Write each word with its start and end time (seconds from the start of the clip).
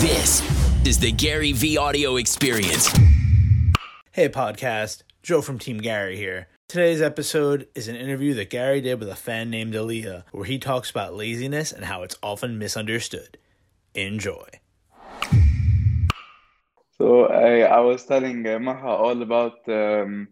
This 0.00 0.42
is 0.84 0.98
the 0.98 1.12
GaryVee 1.12 1.78
audio 1.78 2.16
experience. 2.16 2.88
Hey, 4.10 4.28
podcast. 4.28 5.04
Joe 5.22 5.40
from 5.40 5.60
Team 5.60 5.78
Gary 5.78 6.16
here. 6.16 6.48
Today's 6.66 7.00
episode 7.00 7.68
is 7.76 7.86
an 7.86 7.94
interview 7.94 8.34
that 8.34 8.50
Gary 8.50 8.80
did 8.80 8.98
with 8.98 9.08
a 9.08 9.14
fan 9.14 9.50
named 9.50 9.76
Elia, 9.76 10.24
where 10.32 10.46
he 10.46 10.58
talks 10.58 10.90
about 10.90 11.14
laziness 11.14 11.70
and 11.70 11.84
how 11.84 12.02
it's 12.02 12.16
often 12.24 12.58
misunderstood. 12.58 13.38
Enjoy. 13.94 14.48
So 16.98 17.26
I, 17.26 17.60
I 17.60 17.78
was 17.78 18.04
telling 18.04 18.44
uh, 18.48 18.58
Maha 18.58 18.88
all 18.88 19.22
about 19.22 19.60
um, 19.68 20.26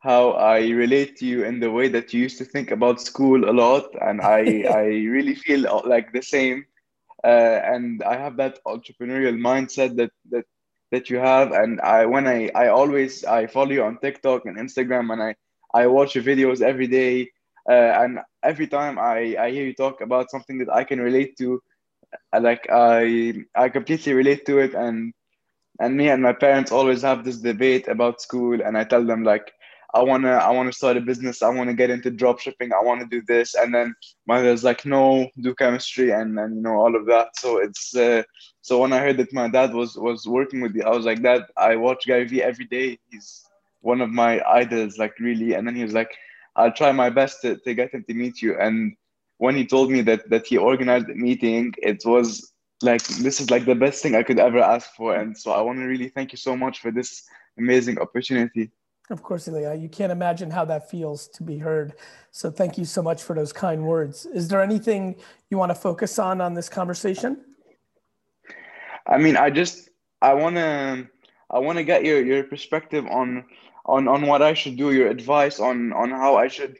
how 0.00 0.32
I 0.32 0.66
relate 0.66 1.16
to 1.18 1.26
you 1.26 1.44
in 1.44 1.60
the 1.60 1.70
way 1.70 1.86
that 1.88 2.12
you 2.12 2.22
used 2.22 2.38
to 2.38 2.44
think 2.44 2.72
about 2.72 3.00
school 3.00 3.48
a 3.48 3.52
lot, 3.52 3.86
and 4.02 4.20
I 4.20 4.64
I 4.68 4.84
really 5.06 5.36
feel 5.36 5.68
uh, 5.68 5.82
like 5.84 6.12
the 6.12 6.22
same. 6.22 6.66
Uh, 7.24 7.60
and 7.74 8.02
I 8.02 8.16
have 8.16 8.36
that 8.36 8.58
entrepreneurial 8.66 9.36
mindset 9.38 9.96
that 9.96 10.10
that 10.30 10.44
that 10.92 11.10
you 11.10 11.18
have, 11.18 11.52
and 11.52 11.80
I 11.80 12.06
when 12.06 12.26
I 12.26 12.50
I 12.54 12.68
always 12.68 13.24
I 13.24 13.46
follow 13.46 13.72
you 13.72 13.82
on 13.84 13.98
TikTok 13.98 14.46
and 14.46 14.56
Instagram, 14.58 15.12
and 15.12 15.22
I 15.22 15.34
I 15.74 15.86
watch 15.86 16.14
your 16.14 16.24
videos 16.24 16.60
every 16.62 16.86
day, 16.86 17.30
uh, 17.68 17.92
and 18.02 18.20
every 18.42 18.66
time 18.68 18.98
I 18.98 19.36
I 19.38 19.50
hear 19.50 19.64
you 19.64 19.74
talk 19.74 20.00
about 20.00 20.30
something 20.30 20.58
that 20.58 20.72
I 20.72 20.84
can 20.84 21.00
relate 21.00 21.36
to, 21.38 21.60
uh, 22.32 22.40
like 22.40 22.66
I 22.70 23.34
I 23.54 23.68
completely 23.68 24.14
relate 24.14 24.46
to 24.46 24.58
it, 24.58 24.74
and 24.74 25.12
and 25.80 25.96
me 25.96 26.08
and 26.08 26.22
my 26.22 26.32
parents 26.32 26.72
always 26.72 27.02
have 27.02 27.24
this 27.24 27.38
debate 27.38 27.88
about 27.88 28.20
school, 28.20 28.60
and 28.62 28.76
I 28.76 28.84
tell 28.84 29.04
them 29.04 29.22
like 29.24 29.52
I 29.94 30.02
wanna 30.02 30.32
I 30.32 30.50
wanna 30.50 30.72
start 30.72 30.96
a 30.96 31.00
business. 31.00 31.42
I 31.42 31.48
wanna 31.48 31.74
get 31.74 31.90
into 31.90 32.10
drop 32.10 32.40
shipping. 32.40 32.72
I 32.72 32.82
wanna 32.82 33.06
do 33.06 33.22
this, 33.26 33.54
and 33.54 33.74
then 33.74 33.94
my 34.26 34.36
mother's 34.36 34.64
like, 34.64 34.84
no, 34.84 35.28
do 35.40 35.54
chemistry, 35.54 36.10
and 36.10 36.38
and 36.38 36.56
you 36.56 36.62
know 36.62 36.76
all 36.76 36.94
of 36.96 37.06
that. 37.06 37.36
So 37.36 37.58
it's 37.58 37.94
uh, 37.96 38.22
so 38.62 38.80
when 38.80 38.92
I 38.92 38.98
heard 38.98 39.16
that 39.18 39.32
my 39.32 39.48
dad 39.48 39.72
was 39.72 39.96
was 39.96 40.26
working 40.26 40.60
with 40.60 40.74
you, 40.74 40.82
I 40.82 40.90
was 40.90 41.04
like, 41.04 41.22
Dad, 41.22 41.42
I 41.56 41.76
watch 41.76 42.06
Gary 42.06 42.26
Vee 42.26 42.42
every 42.42 42.66
day. 42.66 42.98
He's 43.10 43.44
one 43.80 44.00
of 44.00 44.10
my 44.10 44.42
idols, 44.48 44.98
like 44.98 45.18
really. 45.20 45.54
And 45.54 45.66
then 45.66 45.76
he 45.76 45.82
was 45.84 45.92
like, 45.92 46.10
I'll 46.56 46.72
try 46.72 46.90
my 46.92 47.10
best 47.10 47.42
to, 47.42 47.56
to 47.58 47.74
get 47.74 47.92
him 47.92 48.04
to 48.08 48.14
meet 48.14 48.42
you. 48.42 48.58
And 48.58 48.96
when 49.38 49.54
he 49.54 49.66
told 49.66 49.90
me 49.90 50.00
that 50.02 50.28
that 50.30 50.46
he 50.46 50.56
organized 50.56 51.06
the 51.06 51.14
meeting, 51.14 51.74
it 51.78 52.02
was 52.04 52.52
like 52.82 53.04
this 53.06 53.40
is 53.40 53.50
like 53.50 53.64
the 53.64 53.74
best 53.74 54.02
thing 54.02 54.14
I 54.16 54.22
could 54.22 54.38
ever 54.38 54.58
ask 54.58 54.90
for. 54.94 55.14
And 55.14 55.36
so 55.36 55.52
I 55.52 55.60
want 55.60 55.78
to 55.78 55.84
really 55.84 56.08
thank 56.08 56.32
you 56.32 56.38
so 56.38 56.56
much 56.56 56.80
for 56.80 56.90
this 56.90 57.22
amazing 57.58 57.98
opportunity. 57.98 58.70
Of 59.08 59.22
course, 59.22 59.46
Elia, 59.46 59.74
you 59.74 59.88
can't 59.88 60.10
imagine 60.10 60.50
how 60.50 60.64
that 60.64 60.90
feels 60.90 61.28
to 61.28 61.44
be 61.44 61.58
heard. 61.58 61.94
So 62.32 62.50
thank 62.50 62.76
you 62.76 62.84
so 62.84 63.02
much 63.02 63.22
for 63.22 63.36
those 63.36 63.52
kind 63.52 63.84
words. 63.84 64.26
Is 64.26 64.48
there 64.48 64.60
anything 64.60 65.16
you 65.48 65.58
want 65.58 65.70
to 65.70 65.76
focus 65.76 66.18
on 66.18 66.40
on 66.40 66.54
this 66.54 66.68
conversation? 66.68 67.44
I 69.06 69.18
mean, 69.18 69.36
I 69.36 69.50
just 69.50 69.90
I 70.20 70.34
want 70.34 70.56
to 70.56 71.08
I 71.50 71.58
want 71.60 71.78
to 71.78 71.84
get 71.84 72.04
your 72.04 72.24
your 72.24 72.42
perspective 72.42 73.06
on 73.06 73.44
on 73.84 74.08
on 74.08 74.26
what 74.26 74.42
I 74.42 74.54
should 74.54 74.76
do, 74.76 74.92
your 74.92 75.08
advice 75.08 75.60
on 75.60 75.92
on 75.92 76.10
how 76.10 76.36
I 76.36 76.48
should 76.48 76.78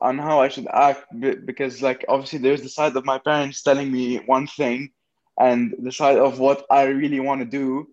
on 0.00 0.16
how 0.16 0.40
I 0.40 0.48
should 0.48 0.68
act 0.72 1.06
because 1.44 1.82
like 1.82 2.04
obviously 2.08 2.38
there's 2.38 2.62
the 2.62 2.68
side 2.68 2.96
of 2.96 3.04
my 3.04 3.18
parents 3.18 3.62
telling 3.62 3.90
me 3.90 4.18
one 4.26 4.46
thing 4.46 4.92
and 5.40 5.74
the 5.82 5.90
side 5.90 6.18
of 6.18 6.38
what 6.38 6.64
I 6.70 6.84
really 6.84 7.18
want 7.20 7.40
to 7.40 7.44
do 7.44 7.88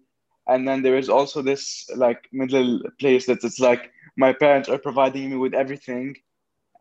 and 0.47 0.67
then 0.67 0.81
there 0.81 0.97
is 0.97 1.09
also 1.09 1.41
this 1.41 1.89
like 1.95 2.27
middle 2.31 2.79
place 2.99 3.25
that 3.25 3.43
it's 3.43 3.59
like 3.59 3.91
my 4.17 4.31
parents 4.33 4.69
are 4.69 4.77
providing 4.77 5.29
me 5.29 5.37
with 5.37 5.53
everything 5.53 6.15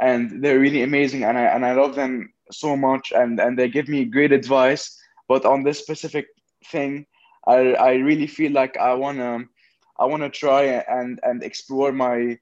and 0.00 0.42
they're 0.44 0.60
really 0.60 0.82
amazing 0.82 1.24
and 1.24 1.38
I 1.38 1.42
and 1.42 1.64
I 1.64 1.72
love 1.72 1.94
them 1.94 2.32
so 2.50 2.76
much 2.76 3.12
and 3.12 3.40
and 3.40 3.58
they 3.58 3.68
give 3.68 3.88
me 3.88 4.04
great 4.04 4.32
advice. 4.32 5.00
But 5.28 5.44
on 5.46 5.62
this 5.62 5.78
specific 5.78 6.26
thing 6.66 7.06
I 7.46 7.74
I 7.74 7.92
really 7.94 8.26
feel 8.26 8.52
like 8.52 8.76
I 8.76 8.94
want 8.94 9.18
to 9.18 9.44
I 9.98 10.06
want 10.06 10.22
to 10.22 10.30
try 10.30 10.62
and 10.64 11.20
and 11.22 11.42
explore 11.42 11.92
my 11.92 12.38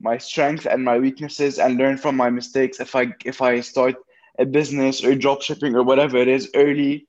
my 0.00 0.18
strength 0.18 0.66
and 0.66 0.84
my 0.84 0.98
weaknesses 0.98 1.58
and 1.58 1.76
learn 1.76 1.96
from 1.96 2.16
my 2.16 2.30
mistakes. 2.30 2.80
If 2.80 2.94
I 2.94 3.12
if 3.24 3.42
I 3.42 3.60
start 3.60 3.96
a 4.38 4.44
business 4.46 5.04
or 5.04 5.14
drop 5.14 5.42
shipping 5.42 5.74
or 5.74 5.82
whatever 5.82 6.16
it 6.18 6.28
is 6.28 6.50
early 6.54 7.07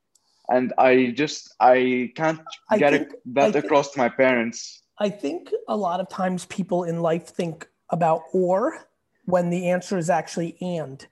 and 0.50 0.74
I 0.78 1.14
just 1.16 1.56
I 1.60 2.12
can't 2.16 2.42
get 2.78 2.92
think, 2.92 3.10
that 3.34 3.56
across 3.56 3.92
to 3.92 4.00
my 4.00 4.10
parents. 4.10 4.82
I 5.00 5.10
think 5.10 5.52
a 5.68 5.78
lot 5.78 6.00
of 6.00 6.10
times 6.10 6.46
people 6.46 6.84
in 6.84 7.02
life 7.02 7.28
think 7.28 7.68
about 7.90 8.24
or 8.34 8.86
when 9.26 9.50
the 9.50 9.70
answer 9.70 9.98
is 9.98 10.10
actually 10.10 10.58
and. 10.62 11.06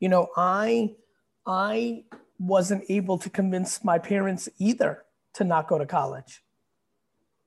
You 0.00 0.08
know, 0.08 0.28
I 0.36 0.94
I 1.46 2.04
wasn't 2.38 2.84
able 2.88 3.18
to 3.18 3.30
convince 3.30 3.84
my 3.84 3.98
parents 3.98 4.48
either 4.58 5.04
to 5.34 5.44
not 5.44 5.68
go 5.68 5.78
to 5.78 5.86
college. 5.86 6.42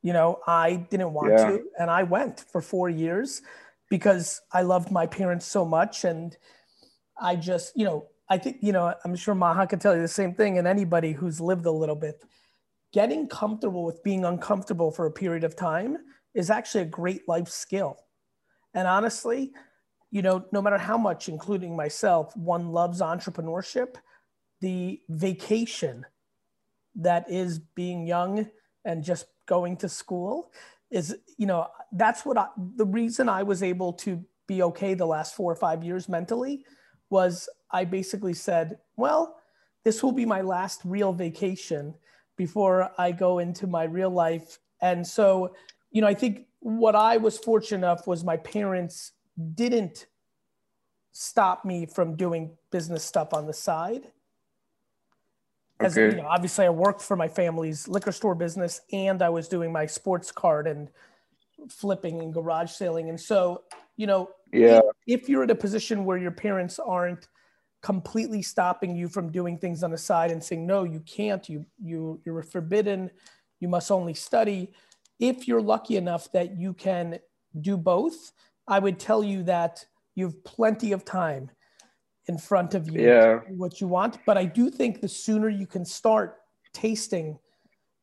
You 0.02 0.14
know, 0.14 0.40
I 0.46 0.76
didn't 0.76 1.14
want 1.14 1.32
yeah. 1.32 1.46
to, 1.46 1.64
and 1.80 1.90
I 1.90 2.04
went 2.04 2.42
for 2.52 2.62
four 2.62 2.90
years 2.90 3.42
because 3.90 4.42
I 4.52 4.62
loved 4.62 4.92
my 4.92 5.08
parents 5.08 5.46
so 5.46 5.66
much, 5.66 6.04
and 6.04 6.36
I 7.20 7.36
just, 7.36 7.76
you 7.76 7.86
know, 7.86 8.08
I 8.30 8.38
think, 8.38 8.58
you 8.62 8.72
know, 8.72 8.94
I'm 9.04 9.16
sure 9.16 9.36
Maha 9.36 9.68
can 9.68 9.80
tell 9.80 9.96
you 9.96 10.02
the 10.02 10.08
same 10.08 10.34
thing, 10.34 10.58
and 10.58 10.68
anybody 10.68 11.12
who's 11.12 11.42
lived 11.42 11.66
a 11.66 11.72
little 11.72 11.96
bit, 11.96 12.24
getting 12.94 13.28
comfortable 13.28 13.84
with 13.84 14.04
being 14.04 14.26
uncomfortable 14.26 14.92
for 14.92 15.06
a 15.06 15.12
period 15.12 15.44
of 15.44 15.56
time 15.56 15.98
is 16.34 16.50
actually 16.50 16.82
a 16.82 16.86
great 16.86 17.28
life 17.28 17.50
skill. 17.50 17.98
And 18.74 18.88
honestly, 18.88 19.52
you 20.12 20.22
know, 20.22 20.46
no 20.52 20.62
matter 20.62 20.78
how 20.78 20.98
much, 20.98 21.28
including 21.28 21.76
myself, 21.76 22.36
one 22.38 22.70
loves 22.70 23.02
entrepreneurship, 23.02 23.96
the 24.62 25.02
vacation 25.10 26.06
that 26.96 27.30
is 27.30 27.60
being 27.60 28.06
young 28.06 28.50
and 28.86 29.04
just 29.04 29.26
going 29.48 29.76
to 29.78 29.90
school 29.90 30.52
is, 30.92 31.16
you 31.38 31.48
know, 31.48 31.68
that's 31.92 32.26
what 32.26 32.38
I, 32.38 32.48
the 32.76 32.86
reason 32.86 33.28
I 33.28 33.44
was 33.44 33.64
able 33.64 33.94
to 33.94 34.24
be 34.48 34.62
okay 34.62 34.94
the 34.94 35.06
last 35.06 35.36
four 35.36 35.52
or 35.52 35.56
five 35.56 35.84
years 35.84 36.08
mentally 36.08 36.66
was 37.10 37.50
I 37.74 37.86
basically 37.86 38.34
said, 38.34 38.78
well, 38.96 39.38
this 39.84 40.02
will 40.02 40.12
be 40.12 40.26
my 40.26 40.42
last 40.42 40.82
real 40.86 41.12
vacation 41.12 41.96
before 42.38 42.92
I 42.98 43.12
go 43.12 43.40
into 43.40 43.68
my 43.68 43.84
real 43.84 44.10
life. 44.10 44.60
And 44.82 45.06
so, 45.06 45.56
you 45.92 46.02
know, 46.02 46.08
I 46.08 46.14
think 46.14 46.46
what 46.60 46.96
I 46.96 47.18
was 47.18 47.38
fortunate 47.38 47.80
enough 47.80 48.08
was 48.08 48.24
my 48.24 48.38
parents 48.38 49.12
didn't 49.56 50.06
stop 51.12 51.66
me 51.66 51.86
from 51.86 52.16
doing 52.16 52.52
business 52.72 53.04
stuff 53.04 53.34
on 53.34 53.46
the 53.46 53.54
side. 53.54 54.04
As 55.80 55.98
okay. 55.98 56.16
you 56.16 56.22
know, 56.22 56.28
obviously 56.28 56.66
I 56.66 56.70
worked 56.70 57.02
for 57.02 57.16
my 57.16 57.28
family's 57.28 57.88
liquor 57.88 58.12
store 58.12 58.36
business 58.36 58.82
and 58.92 59.22
I 59.22 59.30
was 59.30 59.48
doing 59.48 59.72
my 59.72 59.86
sports 59.86 60.32
card 60.32 60.68
and 60.68 60.90
flipping 61.70 62.22
and 62.22 62.34
garage 62.34 62.72
selling. 62.72 63.10
And 63.10 63.20
so, 63.20 63.64
you 63.98 64.08
know, 64.08 64.30
yeah. 64.52 64.80
if, 65.06 65.22
if 65.22 65.30
you're 65.30 65.44
in 65.44 65.50
a 65.50 65.56
position 65.56 66.06
where 66.06 66.18
your 66.18 66.32
parents 66.32 66.80
aren't 66.80 67.28
completely 67.84 68.42
stopping 68.42 68.96
you 68.96 69.08
from 69.08 69.32
doing 69.32 69.58
things 69.60 69.84
on 69.84 69.92
the 69.92 69.98
side 69.98 70.32
and 70.32 70.44
saying 70.44 70.66
no 70.66 70.84
you 70.84 71.02
can't. 71.02 71.48
You 71.48 71.66
you 71.82 72.20
you're 72.26 72.42
forbidden. 72.42 73.12
You 73.60 73.68
must 73.68 73.92
only 73.92 74.16
study. 74.16 74.72
If 75.20 75.48
you're 75.48 75.62
lucky 75.62 75.98
enough 75.98 76.32
that 76.32 76.58
you 76.58 76.74
can 76.74 77.20
do 77.62 77.78
both 77.78 78.32
i 78.68 78.80
would 78.80 79.00
tell 79.00 79.24
you 79.24 79.44
that 79.44 79.86
you 80.16 80.26
have 80.26 80.44
plenty 80.44 80.92
of 80.92 81.06
time 81.06 81.50
in 82.28 82.38
front 82.38 82.74
of 82.74 82.90
you 82.90 83.02
yeah. 83.02 83.40
what 83.50 83.82
you 83.82 83.88
want. 83.88 84.18
But 84.26 84.38
i 84.38 84.46
do 84.46 84.70
think 84.70 85.02
the 85.02 85.08
sooner 85.08 85.50
you 85.50 85.68
can 85.68 85.86
start 85.86 86.38
tasting 86.74 87.38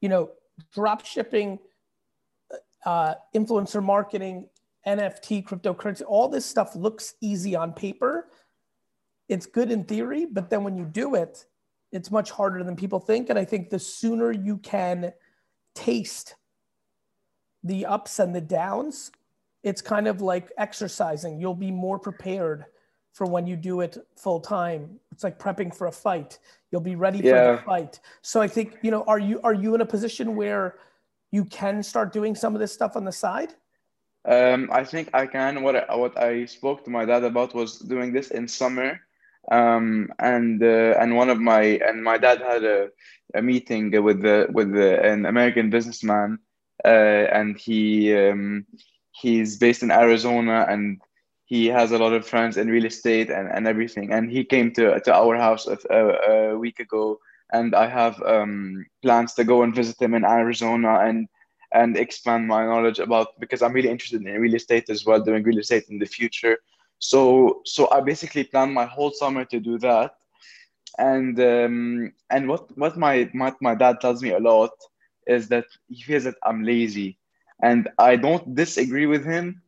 you 0.00 0.08
know 0.08 0.30
drop 0.72 1.04
shipping 1.04 1.58
uh, 2.84 3.14
influencer 3.34 3.82
marketing 3.82 4.48
nft 4.86 5.44
cryptocurrency 5.44 6.02
all 6.06 6.28
this 6.28 6.47
stuff 6.47 6.74
looks 6.74 7.14
easy 7.20 7.54
on 7.54 7.72
paper 7.72 8.28
it's 9.30 9.46
good 9.46 9.70
in 9.70 9.84
theory, 9.84 10.26
but 10.26 10.50
then 10.50 10.64
when 10.64 10.76
you 10.76 10.84
do 10.84 11.14
it, 11.14 11.46
it's 11.92 12.10
much 12.10 12.32
harder 12.32 12.64
than 12.64 12.74
people 12.74 12.98
think. 12.98 13.30
And 13.30 13.38
I 13.38 13.44
think 13.44 13.70
the 13.70 13.78
sooner 13.78 14.32
you 14.32 14.58
can 14.58 15.12
taste 15.72 16.34
the 17.62 17.86
ups 17.86 18.18
and 18.18 18.34
the 18.34 18.41
downs, 18.41 19.12
it's 19.62 19.80
kind 19.80 20.09
of 20.09 20.21
like 20.21 20.50
exercising. 20.59 21.41
You'll 21.41 21.54
be 21.54 21.71
more 21.71 21.98
prepared 21.98 22.66
for 23.12 23.24
when 23.24 23.47
you 23.47 23.54
do 23.54 23.82
it 23.82 23.98
full 24.16 24.41
time. 24.41 24.98
It's 25.12 25.22
like 25.22 25.38
prepping 25.38 25.74
for 25.74 25.86
a 25.86 25.92
fight. 25.92 26.41
You'll 26.72 26.80
be 26.80 26.97
ready 26.97 27.18
yeah. 27.18 27.30
for 27.30 27.56
the 27.56 27.62
fight. 27.62 28.00
So 28.22 28.41
I 28.41 28.48
think, 28.48 28.78
you 28.83 28.91
know, 28.91 29.04
are 29.04 29.21
you 29.21 29.41
are 29.42 29.54
you 29.54 29.76
in 29.76 29.80
a 29.80 29.86
position 29.86 30.34
where 30.34 30.78
you 31.30 31.44
can 31.44 31.84
start 31.84 32.12
doing 32.12 32.34
some 32.34 32.56
of 32.56 32.60
this 32.60 32.72
stuff 32.72 32.97
on 32.97 33.04
the 33.04 33.12
side? 33.12 33.54
Um, 34.24 34.68
I 34.72 34.83
think 34.83 35.09
I 35.15 35.26
can. 35.26 35.62
What 35.62 35.76
I, 35.76 35.94
what 35.94 36.18
I 36.18 36.47
spoke 36.47 36.84
to 36.84 36.91
my 36.91 37.04
dad 37.04 37.22
about 37.22 37.54
was 37.54 37.78
doing 37.78 38.12
this 38.12 38.33
in 38.33 38.48
summer 38.48 39.00
um, 39.51 40.13
and 40.19 40.63
uh, 40.63 40.95
and 41.01 41.16
one 41.16 41.31
of 41.31 41.41
my 41.41 41.63
and 41.63 42.03
my 42.03 42.19
dad 42.19 42.41
had 42.41 42.65
a, 42.65 42.89
a 43.34 43.42
meeting 43.42 43.91
with 44.03 44.22
the 44.22 44.47
with 44.53 44.72
the, 44.72 45.03
an 45.03 45.27
American 45.27 45.71
businessman, 45.71 46.39
uh, 46.84 46.89
and 46.89 47.59
he 47.59 48.15
um, 48.16 48.66
he's 49.13 49.57
based 49.57 49.83
in 49.83 49.91
Arizona, 49.91 50.66
and 50.69 51.01
he 51.47 51.66
has 51.66 51.91
a 51.91 51.98
lot 51.98 52.13
of 52.13 52.27
friends 52.27 52.57
in 52.57 52.69
real 52.69 52.84
estate 52.84 53.31
and, 53.31 53.48
and 53.48 53.66
everything. 53.66 54.13
And 54.13 54.31
he 54.31 54.45
came 54.45 54.72
to 54.75 55.01
to 55.01 55.15
our 55.15 55.37
house 55.37 55.66
a, 55.66 55.78
a, 55.91 56.53
a 56.53 56.59
week 56.59 56.78
ago, 56.78 57.19
and 57.53 57.75
I 57.75 57.86
have 57.86 58.21
um, 58.22 58.86
plans 59.03 59.34
to 59.34 59.45
go 59.45 59.63
and 59.63 59.75
visit 59.75 60.01
him 60.01 60.15
in 60.15 60.25
Arizona 60.25 61.01
and 61.01 61.28
and 61.72 61.97
expand 61.97 62.47
my 62.47 62.65
knowledge 62.65 62.98
about 62.98 63.39
because 63.39 63.63
I'm 63.63 63.72
really 63.72 63.89
interested 63.89 64.25
in 64.25 64.41
real 64.41 64.54
estate 64.54 64.91
as 64.91 65.04
well, 65.04 65.21
doing 65.21 65.43
real 65.43 65.59
estate 65.59 65.84
in 65.89 65.98
the 65.98 66.07
future. 66.07 66.59
So 67.00 67.62
so 67.64 67.91
I 67.91 68.00
basically 68.00 68.44
plan 68.44 68.72
my 68.72 68.84
whole 68.86 69.10
summer 69.10 69.44
to 69.47 69.58
do 69.58 69.78
that. 69.78 70.14
And 70.98 71.38
um, 71.41 72.12
and 72.30 72.48
what 72.48 72.76
what 72.76 72.97
my, 72.97 73.28
my 73.32 73.52
my 73.60 73.74
dad 73.74 74.00
tells 74.00 74.22
me 74.22 74.30
a 74.30 74.38
lot 74.38 74.70
is 75.26 75.48
that 75.48 75.64
he 75.88 76.02
feels 76.02 76.24
that 76.24 76.34
I'm 76.42 76.62
lazy, 76.62 77.18
and 77.62 77.88
I 77.98 78.16
don't 78.16 78.54
disagree 78.54 79.06
with 79.06 79.24
him. 79.24 79.62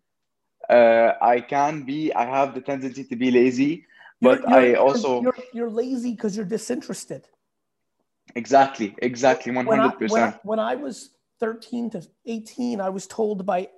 Uh, 0.68 1.12
I 1.22 1.40
can 1.40 1.82
be. 1.84 2.12
I 2.12 2.26
have 2.26 2.54
the 2.54 2.60
tendency 2.60 3.04
to 3.04 3.16
be 3.16 3.30
lazy, 3.30 3.86
but 4.20 4.40
You're- 4.40 4.52
you're- 4.52 4.72
I 4.72 4.74
also 4.74 5.22
you're, 5.22 5.38
you're 5.52 5.70
lazy 5.70 6.10
because 6.10 6.36
you're 6.36 6.50
disinterested. 6.58 7.22
exactly 8.34 8.94
exactly 8.98 9.52
one 9.52 9.66
hundred 9.66 9.98
percent. 9.98 10.36
when 10.44 10.58
I 10.58 10.74
was 10.74 11.10
13 11.40 11.90
to 11.90 12.06
18, 12.26 12.80
I 12.80 12.88
was 12.88 13.06
told 13.06 13.44
by 13.44 13.68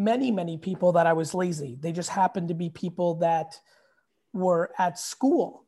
many, 0.00 0.30
many 0.30 0.56
people 0.56 0.92
that 0.92 1.06
I 1.06 1.12
was 1.12 1.34
lazy. 1.34 1.76
They 1.78 1.92
just 1.92 2.08
happened 2.08 2.48
to 2.48 2.54
be 2.54 2.70
people 2.70 3.16
that 3.16 3.60
were 4.32 4.72
at 4.78 4.98
school, 4.98 5.66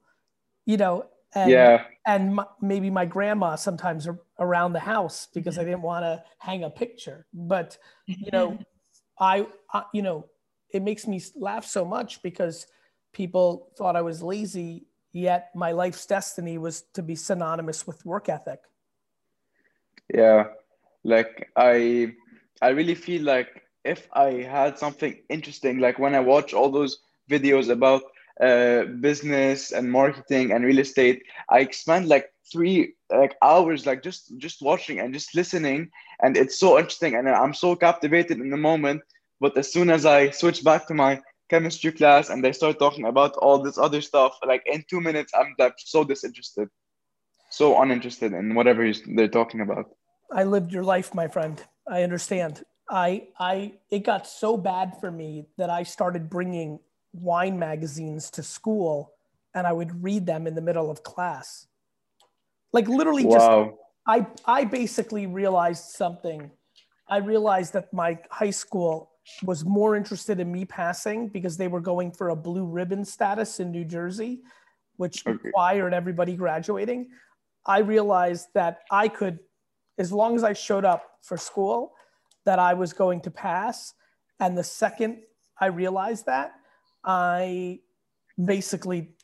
you 0.65 0.79
know, 0.79 1.07
and, 1.35 1.51
Yeah, 1.51 1.85
and 2.07 2.39
m 2.39 2.45
maybe 2.61 2.91
my 2.91 3.07
grandma 3.07 3.57
sometimes 3.57 4.07
ar- 4.07 4.21
around 4.39 4.73
the 4.73 4.81
house 4.95 5.29
because 5.35 5.57
I 5.59 5.63
mm-hmm. 5.63 5.71
didn't 5.71 5.83
want 5.83 6.05
to 6.05 6.25
hang 6.39 6.65
a 6.65 6.71
picture. 6.71 7.27
But, 7.33 7.79
you 8.07 8.31
know, 8.33 8.59
I, 9.21 9.47
I, 9.73 9.85
you 9.93 10.03
know, 10.03 10.27
it 10.71 10.83
makes 10.83 11.07
me 11.07 11.21
laugh 11.37 11.67
so 11.67 11.85
much 11.85 12.23
because 12.23 12.67
people 13.13 13.71
thought 13.77 13.97
I 13.97 14.03
was 14.03 14.23
lazy, 14.23 14.87
yet 15.13 15.51
my 15.55 15.73
life's 15.73 16.07
destiny 16.07 16.59
was 16.59 16.83
to 16.95 17.03
be 17.03 17.15
synonymous 17.15 17.87
with 17.87 18.05
work 18.05 18.29
ethic. 18.29 18.61
yeah. 20.13 20.45
Like 21.05 21.51
I 21.57 22.15
I 22.63 22.69
really 22.71 22.95
feel 22.95 23.23
like 23.23 23.62
if 23.85 24.09
I 24.13 24.43
had 24.43 24.79
something 24.79 25.17
interesting, 25.29 25.79
like 25.79 25.99
when 25.99 26.15
I 26.15 26.21
watch 26.21 26.55
all 26.55 26.71
those 26.71 26.99
videos 27.31 27.69
about 27.69 28.03
uh, 28.41 28.85
business 29.01 29.73
and 29.73 29.91
marketing 29.91 30.53
and 30.53 30.65
real 30.65 30.79
estate, 30.79 31.23
I 31.51 31.69
spend 31.71 32.09
like 32.09 32.27
three 32.51 32.95
like 33.11 33.37
hours 33.43 33.87
like 33.87 34.03
just 34.03 34.37
just 34.39 34.63
watching 34.63 35.01
and 35.01 35.13
just 35.13 35.35
listening, 35.35 35.91
and 36.23 36.37
it's 36.37 36.59
so 36.59 36.79
interesting, 36.79 37.15
and 37.15 37.29
I'm 37.29 37.55
so 37.55 37.77
captivated 37.77 38.39
in 38.39 38.51
the 38.51 38.57
moment. 38.57 39.03
But 39.41 39.57
as 39.57 39.73
soon 39.73 39.91
as 39.91 40.07
I 40.07 40.31
switch 40.31 40.63
back 40.63 40.87
to 40.87 40.95
my 40.95 41.21
chemistry 41.51 41.93
class 41.93 42.31
and 42.31 42.43
they 42.43 42.53
start 42.53 42.79
talking 42.79 43.07
about 43.07 43.37
all 43.37 43.59
this 43.59 43.77
other 43.77 44.01
stuff, 44.01 44.39
like 44.47 44.63
in 44.67 44.85
two 44.89 45.01
minutes, 45.01 45.33
I'm 45.35 45.55
like 45.59 45.75
so 45.79 46.05
disinterested, 46.05 46.69
so 47.51 47.81
uninterested 47.83 48.33
in 48.33 48.55
whatever 48.55 48.91
they're 49.17 49.29
talking 49.29 49.61
about. 49.61 49.87
I 50.33 50.45
lived 50.45 50.73
your 50.73 50.85
life, 50.85 51.15
my 51.15 51.29
friend. 51.29 51.63
I 51.87 52.03
understand. 52.03 52.63
I 52.93 53.29
I 53.39 53.73
it 53.91 54.01
got 54.01 54.27
so 54.27 54.57
bad 54.57 55.01
for 55.01 55.11
me 55.11 55.47
that 55.57 55.71
I 55.71 55.83
started 55.83 56.29
bringing 56.29 56.79
wine 57.15 57.59
magazines 57.59 58.31
to 58.33 58.43
school 58.43 59.13
and 59.55 59.67
I 59.67 59.73
would 59.73 60.03
read 60.03 60.27
them 60.27 60.47
in 60.47 60.55
the 60.55 60.61
middle 60.61 60.91
of 60.91 61.03
class. 61.03 61.67
Like 62.73 62.89
literally 62.89 63.25
just 63.25 63.51
Wow. 63.51 63.79
I 64.07 64.27
I 64.45 64.65
basically 64.65 65.27
realized 65.27 65.85
something. 65.91 66.51
I 67.09 67.17
realized 67.19 67.73
that 67.73 67.93
my 67.93 68.19
high 68.31 68.51
school 68.51 69.11
was 69.43 69.65
more 69.65 69.97
interested 69.97 70.39
in 70.41 70.53
me 70.53 70.65
passing 70.65 71.29
because 71.29 71.57
they 71.57 71.69
were 71.69 71.81
going 71.81 72.13
for 72.13 72.29
a 72.29 72.37
blue 72.37 72.67
ribbon 72.67 73.05
status 73.05 73.59
in 73.61 73.71
New 73.71 73.85
Jersey, 73.85 74.43
which 74.97 75.25
Okay. 75.27 75.39
required 75.49 75.95
everybody 75.95 76.37
graduating. 76.37 77.09
I 77.65 77.79
realized 77.79 78.49
that 78.55 78.81
I 78.91 79.09
could, 79.09 79.39
as 79.99 80.13
long 80.13 80.35
as 80.35 80.45
I 80.45 80.53
showed 80.53 80.85
up 80.85 81.19
for 81.23 81.37
school, 81.37 81.95
that 82.45 82.59
I 82.59 82.75
was 82.75 82.93
going 82.93 83.21
to 83.23 83.31
pass. 83.31 83.95
And 84.41 84.57
the 84.57 84.65
second 84.65 85.19
I 85.61 85.67
realized 85.67 86.27
that, 86.27 86.53
I 87.05 87.81
basically 88.43 89.15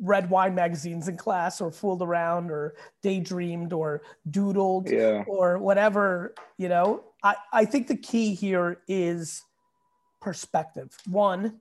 read 0.00 0.30
wine 0.30 0.54
magazines 0.54 1.08
in 1.08 1.16
class 1.16 1.60
or 1.60 1.70
fooled 1.70 2.02
around 2.02 2.50
or 2.50 2.74
daydreamed 3.02 3.72
or 3.72 4.02
doodled 4.30 4.90
Yeah. 4.90 5.22
or 5.28 5.58
whatever 5.58 6.34
you 6.56 6.68
know 6.68 7.04
I, 7.22 7.36
I 7.52 7.64
think 7.66 7.86
the 7.88 7.96
key 7.96 8.34
here 8.34 8.80
is 8.88 9.42
perspective 10.20 10.96
one 11.06 11.60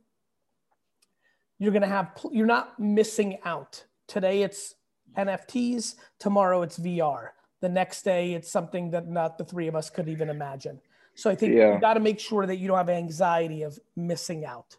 you're 1.59 1.71
going 1.74 1.81
to 1.83 1.88
have 1.89 2.12
you're 2.31 2.48
not 2.48 2.80
missing 2.80 3.38
out 3.44 3.83
today 4.07 4.44
it's 4.44 4.75
nfts 5.18 5.95
tomorrow 6.18 6.62
it's 6.62 6.80
vr 6.80 7.30
the 7.61 7.69
next 7.69 8.03
day 8.03 8.33
it's 8.33 8.51
something 8.51 8.91
that 8.91 9.07
not 9.07 9.37
the 9.37 9.45
three 9.45 9.67
of 9.67 9.75
us 9.75 9.89
could 9.89 10.09
even 10.09 10.29
imagine 10.29 10.79
so 11.15 11.29
i 11.29 11.35
think 11.35 11.53
Yeah. 11.53 11.75
you 11.75 11.79
got 11.81 11.93
to 11.95 11.99
make 11.99 12.19
sure 12.19 12.45
that 12.45 12.57
you 12.57 12.67
don't 12.67 12.77
have 12.77 12.89
anxiety 12.89 13.63
of 13.63 13.79
missing 13.95 14.45
out 14.45 14.77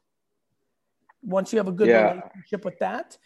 once 1.23 1.53
you 1.53 1.59
have 1.59 1.69
a 1.69 1.73
good 1.73 1.89
Yeah. 1.89 2.09
relationship 2.11 2.65
with 2.65 2.79
that 2.81 3.17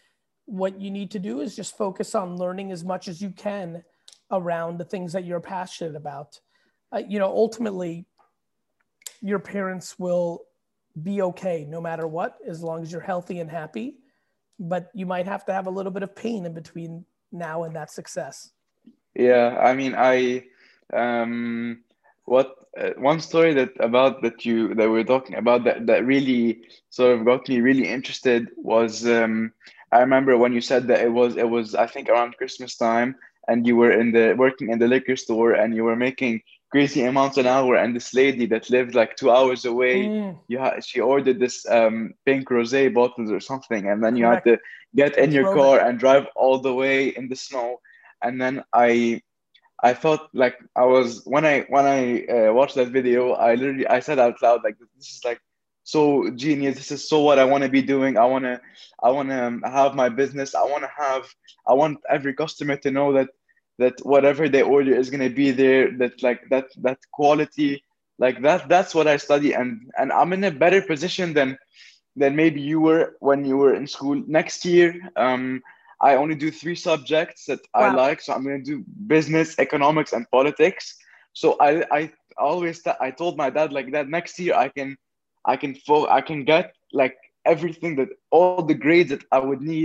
what 0.45 0.79
you 0.79 0.89
need 0.89 1.11
to 1.11 1.19
do 1.19 1.41
is 1.41 1.55
just 1.55 1.77
focus 1.77 2.15
on 2.15 2.37
learning 2.37 2.71
as 2.71 2.83
much 2.83 3.09
as 3.09 3.21
you 3.21 3.29
can 3.31 3.83
around 4.31 4.77
the 4.77 4.85
things 4.85 5.11
that 5.13 5.25
you're 5.25 5.41
passionate 5.41 5.95
about. 5.95 6.39
Uh, 6.91 7.01
you 7.07 7.19
know, 7.19 7.27
ultimately, 7.27 8.05
your 9.21 9.39
parents 9.39 9.99
will 9.99 10.43
be 11.03 11.21
okay 11.21 11.65
no 11.67 11.81
matter 11.81 12.07
what, 12.07 12.37
as 12.47 12.63
long 12.63 12.81
as 12.81 12.91
you're 12.91 13.01
healthy 13.01 13.39
and 13.41 13.51
happy. 13.51 13.97
But 14.57 14.89
you 14.93 15.05
might 15.05 15.25
have 15.27 15.43
to 15.45 15.53
have 15.53 15.67
a 15.67 15.69
little 15.69 15.91
bit 15.91 16.01
of 16.03 16.15
pain 16.15 16.45
in 16.45 16.53
between 16.53 17.05
now 17.33 17.63
and 17.63 17.75
that 17.75 17.91
success. 17.91 18.51
Yeah, 19.17 19.57
I 19.59 19.75
mean, 19.75 19.95
I 19.97 20.45
um, 20.93 21.83
what 22.25 22.55
uh, 22.79 22.91
one 22.97 23.21
story 23.21 23.53
that 23.55 23.71
about 23.79 24.23
that 24.23 24.45
you 24.45 24.75
that 24.75 24.89
we 24.89 25.01
are 25.01 25.05
talking 25.05 25.35
about 25.37 25.65
that 25.65 25.87
that 25.87 26.05
really 26.05 26.61
sort 26.89 27.19
of 27.19 27.25
got 27.25 27.49
me 27.49 27.61
really 27.61 27.89
interested 27.89 28.49
was 28.57 29.07
um, 29.07 29.53
I 29.91 29.99
remember 29.99 30.37
when 30.37 30.53
you 30.53 30.61
said 30.61 30.87
that 30.89 31.01
it 31.01 31.11
was 31.13 31.37
it 31.37 31.49
was 31.49 31.75
I 31.75 31.87
think 31.87 32.09
around 32.09 32.37
Christmas 32.37 32.77
time 32.77 33.15
and 33.47 33.67
you 33.67 33.75
were 33.77 33.91
in 33.91 34.11
the 34.13 34.35
working 34.37 34.71
in 34.71 34.79
the 34.79 34.87
liquor 34.87 35.17
store 35.17 35.53
and 35.53 35.75
you 35.75 35.83
were 35.85 35.97
making 35.97 36.41
crazy 36.71 37.03
amounts 37.03 37.37
an 37.37 37.47
hour 37.47 37.75
and 37.75 37.95
this 37.95 38.13
lady 38.15 38.45
that 38.47 38.69
lived 38.69 38.95
like 38.95 39.15
two 39.17 39.31
hours 39.31 39.65
away 39.65 40.13
Mm, 40.13 40.39
you 40.47 40.59
had 40.59 40.83
she 40.85 40.99
ordered 41.01 41.39
this 41.39 41.65
um 41.69 42.13
pink 42.25 42.49
rosé 42.49 42.93
bottles 42.93 43.31
or 43.31 43.39
something 43.39 43.87
and 43.89 44.03
then 44.03 44.15
you 44.17 44.25
had 44.25 44.43
to 44.45 44.57
get 44.95 45.17
in 45.17 45.31
your 45.31 45.45
car 45.47 45.79
and 45.79 45.99
drive 45.99 46.27
all 46.35 46.59
the 46.59 46.73
way 46.73 47.09
in 47.09 47.29
the 47.29 47.35
snow 47.35 47.79
and 48.21 48.41
then 48.41 48.63
i 48.73 49.21
i 49.83 49.93
thought 49.93 50.29
like 50.33 50.55
i 50.75 50.83
was 50.85 51.21
when 51.25 51.45
i 51.45 51.61
when 51.69 51.85
i 51.85 52.25
uh, 52.25 52.53
watched 52.53 52.75
that 52.75 52.89
video 52.89 53.33
i 53.33 53.55
literally 53.55 53.87
i 53.87 53.99
said 53.99 54.19
out 54.19 54.41
loud 54.41 54.61
like 54.63 54.77
this 54.97 55.09
is 55.15 55.21
like 55.25 55.41
so 55.83 56.29
genius. 56.35 56.75
This 56.75 56.91
is 56.91 57.07
so 57.07 57.21
what 57.21 57.39
i 57.39 57.45
want 57.45 57.63
to 57.63 57.69
be 57.69 57.81
doing. 57.81 58.17
I 58.17 58.25
want 58.25 58.43
to 58.43 58.59
i 59.01 59.09
want 59.09 59.29
to 59.29 59.45
um, 59.45 59.63
have 59.65 59.95
my 59.95 60.09
business. 60.09 60.53
I 60.53 60.63
want 60.63 60.83
to 60.83 60.91
have 60.97 61.23
i 61.67 61.73
want 61.73 61.99
every 62.09 62.33
customer 62.33 62.75
to 62.77 62.91
know 62.91 63.13
that 63.13 63.29
that 63.79 63.93
whatever 64.03 64.49
they 64.49 64.61
order 64.63 64.93
is 64.93 65.09
going 65.09 65.27
to 65.27 65.33
be 65.33 65.51
there 65.51 65.91
that 65.97 66.21
like 66.21 66.41
that 66.49 66.65
that 66.81 66.99
quality 67.13 67.83
like 68.19 68.41
that 68.41 68.67
that's 68.67 68.93
what 68.93 69.07
i 69.07 69.15
study. 69.17 69.53
And 69.53 69.89
and 69.97 70.11
i'm 70.11 70.33
in 70.33 70.43
a 70.43 70.51
better 70.51 70.81
position 70.81 71.33
than 71.33 71.57
than 72.15 72.35
maybe 72.35 72.59
you 72.59 72.81
were 72.81 73.15
when 73.19 73.45
you 73.45 73.55
were 73.57 73.73
in 73.73 73.87
school 73.87 74.21
next 74.27 74.65
year. 74.65 74.93
Um 75.15 75.61
i 76.01 76.15
only 76.15 76.35
do 76.35 76.51
three 76.51 76.75
subjects 76.75 77.45
that 77.45 77.59
i 77.73 77.87
like 77.89 78.21
so 78.21 78.33
i'm 78.33 78.43
going 78.43 78.63
to 78.63 78.71
do 78.77 78.83
business 79.07 79.57
economics 79.59 80.13
and 80.13 80.25
politics. 80.31 80.97
So 81.33 81.55
i 81.61 81.83
i 81.91 82.11
always 82.37 82.81
th- 82.83 82.97
i 83.01 83.11
told 83.11 83.37
my 83.37 83.49
dad 83.49 83.71
like 83.73 83.91
that 83.93 84.07
next 84.09 84.39
year 84.39 84.55
i 84.55 84.69
can 84.69 84.97
i 85.45 85.55
can 85.57 85.75
fo- 85.75 86.07
i 86.07 86.21
can 86.21 86.43
get 86.45 86.73
like 86.93 87.15
everything 87.45 87.95
that 87.97 88.09
all 88.31 88.49
the 88.49 88.59
grades 88.63 88.97
that 88.97 89.07
i 89.17 89.25
would 89.27 89.61
need 89.61 89.81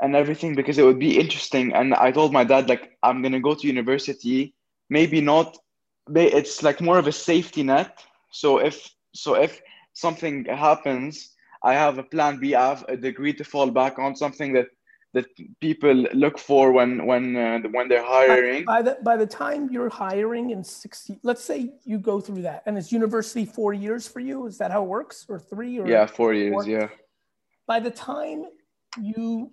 and 0.00 0.14
everything 0.16 0.54
because 0.54 0.78
it 0.78 0.84
would 0.84 0.98
be 0.98 1.18
interesting. 1.18 1.72
And 1.72 1.94
i 1.94 2.10
told 2.10 2.32
my 2.32 2.44
dad 2.44 2.68
like 2.68 2.96
i'm 3.02 3.22
going 3.22 3.32
to 3.32 3.40
go 3.40 3.54
to 3.54 3.66
university. 3.66 4.54
Maybe 4.88 5.20
not 5.20 5.56
it's 6.14 6.62
like 6.62 6.80
more 6.80 6.98
of 6.98 7.06
a 7.06 7.12
safety 7.12 7.62
net. 7.62 8.04
So 8.30 8.58
if 8.58 8.94
so 9.14 9.34
if 9.34 9.60
something 9.94 10.44
happens 10.46 11.33
i 11.70 11.72
have 11.74 11.98
a 11.98 12.06
plan 12.12 12.38
b 12.38 12.54
i 12.54 12.68
have 12.72 12.84
a 12.88 12.96
degree 12.96 13.32
to 13.40 13.44
fall 13.52 13.68
back 13.80 13.98
on 13.98 14.14
something 14.14 14.52
that 14.52 14.68
that 15.14 15.26
people 15.60 15.94
look 16.24 16.36
for 16.38 16.72
when 16.72 16.90
when 17.06 17.24
uh, 17.36 17.60
when 17.76 17.86
they're 17.88 18.08
hiring 18.18 18.64
by 18.64 18.80
the 18.82 18.94
by 19.10 19.16
the 19.16 19.26
time 19.26 19.68
you're 19.70 19.88
hiring 20.06 20.50
in 20.50 20.64
60, 20.64 21.20
let's 21.22 21.44
say 21.50 21.58
you 21.84 21.98
go 21.98 22.20
through 22.20 22.42
that, 22.42 22.64
and 22.66 22.76
it's 22.76 22.90
university 22.90 23.44
four 23.46 23.72
years 23.72 24.08
for 24.08 24.18
you. 24.18 24.46
Is 24.50 24.58
that 24.58 24.72
how 24.72 24.82
it 24.82 24.88
works, 24.98 25.24
or 25.28 25.38
three? 25.38 25.78
Or 25.78 25.86
yeah 25.86 26.04
four 26.06 26.34
years 26.34 26.54
Or- 26.56 26.64
yeah 26.68 26.88
by 27.66 27.78
the 27.80 27.90
time 27.90 28.44
you 29.00 29.50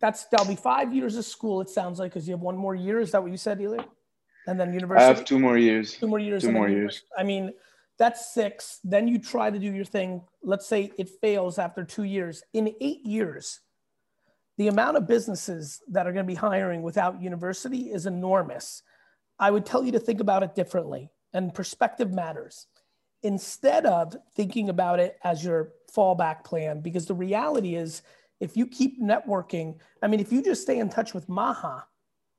that's 0.00 0.24
that'll 0.30 0.46
be 0.56 0.56
five 0.56 0.88
years 0.94 1.16
of 1.16 1.24
school 1.24 1.60
it 1.60 1.70
sounds 1.70 1.98
like 1.98 2.10
because 2.12 2.26
you 2.28 2.32
have 2.36 2.40
one 2.42 2.56
more 2.56 2.74
year 2.74 3.00
is 3.00 3.10
that 3.12 3.22
what 3.22 3.30
you 3.30 3.36
said 3.48 3.60
Eli? 3.60 3.82
and 4.48 4.58
then 4.60 4.72
university. 4.72 5.04
i 5.04 5.06
have 5.06 5.24
two 5.24 5.38
more 5.38 5.58
years 5.58 5.86
Two 5.96 6.06
more 6.06 6.18
years 6.18 6.42
two 6.42 6.52
more 6.52 6.68
years. 6.68 7.02
i 7.18 7.22
mean 7.22 7.52
that's 7.98 8.34
six 8.34 8.80
then 8.84 9.08
you 9.08 9.18
try 9.18 9.50
to 9.50 9.58
do 9.58 9.72
your 9.72 9.84
thing 9.84 10.22
let's 10.42 10.66
say 10.66 10.90
it 10.98 11.08
fails 11.20 11.58
after 11.58 11.84
two 11.84 12.04
years 12.04 12.42
in 12.52 12.74
eight 12.80 13.04
years 13.04 13.60
the 14.58 14.68
amount 14.68 14.96
of 14.96 15.06
businesses 15.06 15.82
that 15.88 16.06
are 16.06 16.12
going 16.12 16.24
to 16.24 16.32
be 16.32 16.34
hiring 16.34 16.82
without 16.82 17.20
university 17.20 17.92
is 17.92 18.06
enormous. 18.06 18.82
I 19.38 19.50
would 19.50 19.66
tell 19.66 19.84
you 19.84 19.92
to 19.92 19.98
think 19.98 20.20
about 20.20 20.42
it 20.42 20.54
differently, 20.54 21.10
and 21.34 21.54
perspective 21.54 22.12
matters. 22.12 22.66
Instead 23.22 23.84
of 23.84 24.16
thinking 24.34 24.68
about 24.70 24.98
it 24.98 25.18
as 25.24 25.44
your 25.44 25.72
fallback 25.94 26.44
plan, 26.44 26.80
because 26.80 27.06
the 27.06 27.14
reality 27.14 27.74
is, 27.74 28.02
if 28.40 28.56
you 28.56 28.66
keep 28.66 29.00
networking, 29.00 29.78
I 30.02 30.06
mean, 30.06 30.20
if 30.20 30.32
you 30.32 30.42
just 30.42 30.62
stay 30.62 30.78
in 30.78 30.88
touch 30.88 31.12
with 31.12 31.28
Maha, 31.28 31.84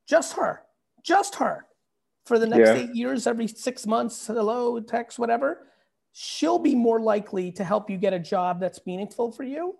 just 0.07 0.33
her, 0.33 0.63
just 1.03 1.35
her, 1.35 1.66
for 2.27 2.37
the 2.37 2.45
next 2.45 2.67
yeah. 2.67 2.73
eight 2.75 2.95
years, 2.95 3.25
every 3.25 3.47
six 3.47 3.87
months, 3.87 4.27
hello, 4.27 4.79
text, 4.79 5.17
whatever, 5.17 5.67
she'll 6.11 6.59
be 6.59 6.75
more 6.75 6.99
likely 6.99 7.51
to 7.53 7.63
help 7.63 7.89
you 7.89 7.97
get 7.97 8.13
a 8.13 8.19
job 8.19 8.59
that's 8.59 8.85
meaningful 8.85 9.31
for 9.31 9.43
you 9.43 9.75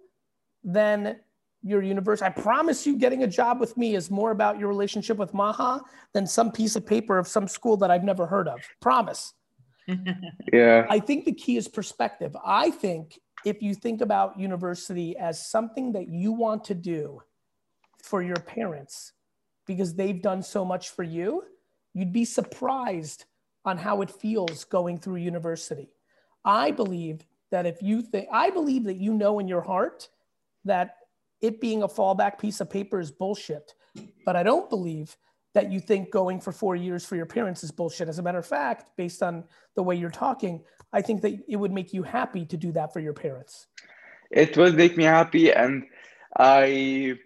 than 0.64 1.18
your 1.64 1.82
universe. 1.82 2.22
I 2.22 2.30
promise 2.30 2.88
you, 2.88 2.98
getting 2.98 3.24
a 3.24 3.28
job 3.28 3.60
with 3.60 3.76
me 3.76 3.96
is 3.96 4.10
more 4.10 4.32
about 4.32 4.60
your 4.60 4.70
relationship 4.70 5.18
with 5.18 5.34
Maha 5.34 5.82
than 6.14 6.26
some 6.26 6.52
piece 6.52 6.76
of 6.76 6.86
paper 6.86 7.18
of 7.18 7.28
some 7.28 7.48
school 7.48 7.76
that 7.78 7.92
I've 7.92 8.04
never 8.04 8.26
heard 8.26 8.48
of. 8.48 8.60
Promise. 8.80 9.34
yeah. 10.54 10.86
I 10.90 11.00
think 11.00 11.26
the 11.26 11.34
key 11.34 11.58
is 11.58 11.68
perspective. 11.68 12.36
I 12.46 12.72
think 12.72 13.20
if 13.46 13.62
you 13.62 13.74
think 13.74 14.02
about 14.02 14.40
university 14.40 15.18
as 15.18 15.46
something 15.46 15.92
that 15.94 16.08
you 16.08 16.32
want 16.32 16.64
to 16.66 16.76
do 16.76 17.22
for 18.02 18.22
your 18.22 18.36
parents 18.36 19.14
because 19.66 19.94
they've 19.96 20.22
done 20.22 20.42
so 20.42 20.64
much 20.64 20.90
for 20.90 21.04
you, 21.04 21.44
you'd 21.98 22.14
be 22.14 22.26
surprised 22.26 23.26
on 23.66 23.76
how 23.76 24.02
it 24.02 24.12
feels 24.12 24.66
going 24.66 25.00
through 25.00 25.16
university. 25.16 25.90
I 26.46 26.70
believe 26.70 27.26
that 27.50 27.66
if 27.66 27.82
you 27.82 28.04
think, 28.04 28.28
I 28.32 28.52
believe 28.52 28.84
that 28.84 28.98
you 28.98 29.16
know 29.16 29.40
in 29.40 29.48
your 29.48 29.62
heart 29.62 30.08
that 30.64 30.98
it 31.42 31.60
being 31.60 31.82
a 31.82 31.88
fallback 31.88 32.38
piece 32.38 32.62
of 32.62 32.70
paper 32.70 33.00
is 33.00 33.10
bullshit. 33.10 33.74
But 34.26 34.36
I 34.36 34.44
don't 34.44 34.70
believe 34.70 35.18
that 35.56 35.72
you 35.72 35.80
think 35.80 36.12
going 36.12 36.40
for 36.40 36.52
four 36.52 36.76
years 36.76 37.04
for 37.04 37.16
your 37.16 37.26
parents 37.26 37.64
is 37.64 37.72
bullshit. 37.72 38.08
As 38.08 38.20
a 38.20 38.22
matter 38.22 38.38
of 38.38 38.46
fact, 38.46 38.92
based 38.96 39.24
on 39.24 39.44
the 39.76 39.82
way 39.82 39.96
you're 39.96 40.12
talking, 40.12 40.64
I 40.94 41.02
think 41.02 41.24
that 41.24 41.34
it 41.48 41.56
would 41.56 41.72
make 41.72 41.94
you 41.94 42.04
happy 42.04 42.46
to 42.46 42.58
do 42.58 42.72
that 42.74 42.94
for 42.94 43.00
your 43.00 43.14
parents. 43.14 43.66
It 44.30 44.56
would 44.56 44.76
make 44.76 44.98
me 44.98 45.06
happy, 45.06 45.52
and 45.52 45.86
I 46.38 47.18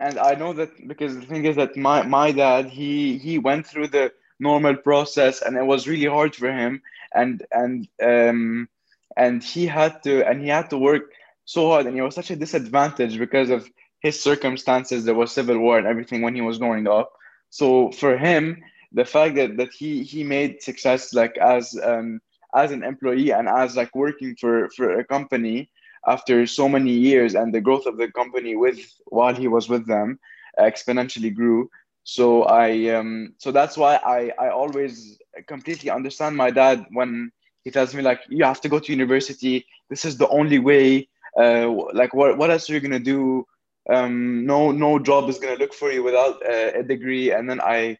and 0.00 0.18
I 0.18 0.34
know 0.34 0.52
that 0.54 0.70
because 0.88 1.16
the 1.16 1.26
thing 1.26 1.44
is 1.46 1.56
that 1.56 1.76
my 1.76 2.02
my 2.02 2.32
dad 2.32 2.66
he 2.66 3.18
he 3.18 3.38
went 3.38 3.66
through 3.66 3.88
the 3.88 4.12
normal 4.40 4.76
process, 4.76 5.42
and 5.42 5.56
it 5.56 5.66
was 5.66 5.88
really 5.88 6.06
hard 6.06 6.34
for 6.36 6.52
him, 6.52 6.82
and 7.14 7.44
and 7.52 7.88
um 8.02 8.68
and 9.16 9.42
he 9.44 9.66
had 9.66 10.02
to 10.04 10.26
and 10.28 10.42
he 10.42 10.48
had 10.48 10.70
to 10.70 10.78
work 10.78 11.04
so 11.44 11.68
hard. 11.70 11.86
And 11.86 11.94
he 11.96 12.02
was 12.02 12.14
such 12.14 12.30
a 12.30 12.36
disadvantage 12.36 13.18
because 13.18 13.50
of 13.50 13.68
his 14.00 14.20
circumstances. 14.22 15.04
There 15.04 15.14
was 15.14 15.32
civil 15.32 15.58
war 15.58 15.78
and 15.78 15.86
everything 15.86 16.22
when 16.22 16.34
he 16.34 16.42
was 16.42 16.58
growing 16.58 16.88
up. 16.88 17.12
So 17.50 17.90
for 17.92 18.16
him 18.16 18.62
the 18.92 19.04
fact 19.04 19.36
that, 19.36 19.56
that 19.58 19.72
he 19.72 20.02
he 20.04 20.24
made 20.24 20.62
success 20.62 21.12
like 21.14 21.36
as 21.38 21.78
um 21.82 22.20
as 22.54 22.72
an 22.72 22.82
employee 22.84 23.32
and 23.32 23.48
as 23.48 23.76
like 23.76 23.94
working 23.94 24.36
for 24.36 24.68
for 24.70 24.98
a 24.98 25.04
company 25.04 25.70
after 26.06 26.46
so 26.46 26.68
many 26.68 26.92
years 26.92 27.34
and 27.34 27.52
the 27.54 27.60
growth 27.60 27.86
of 27.86 27.96
the 27.98 28.10
company 28.10 28.56
with 28.56 28.78
while 29.06 29.34
he 29.34 29.48
was 29.48 29.68
with 29.68 29.86
them 29.86 30.18
exponentially 30.58 31.34
grew. 31.34 31.70
So 32.04 32.44
i 32.44 32.88
um 32.88 33.34
so 33.38 33.50
that's 33.52 33.76
why 33.76 33.96
i 33.96 34.30
i 34.38 34.48
always 34.50 35.18
completely 35.46 35.90
understand 35.90 36.36
my 36.36 36.50
dad 36.50 36.84
when 36.92 37.30
he 37.64 37.70
tells 37.70 37.94
me 37.94 38.02
like 38.02 38.20
you 38.28 38.44
have 38.44 38.60
to 38.62 38.68
go 38.68 38.78
to 38.78 38.92
university. 38.92 39.66
This 39.90 40.04
is 40.04 40.16
the 40.18 40.28
only 40.28 40.58
way 40.58 41.08
uh, 41.38 41.68
like 41.92 42.14
what, 42.14 42.36
what 42.38 42.50
else 42.50 42.68
are 42.68 42.74
you 42.74 42.80
gonna 42.80 42.98
do? 42.98 43.44
Um, 43.88 44.44
no 44.46 44.70
no 44.72 44.98
job 44.98 45.28
is 45.28 45.38
gonna 45.38 45.56
look 45.56 45.72
for 45.74 45.90
you 45.90 46.02
without 46.02 46.36
uh, 46.46 46.72
a 46.80 46.82
degree. 46.82 47.30
And 47.32 47.48
then 47.48 47.60
i 47.60 47.98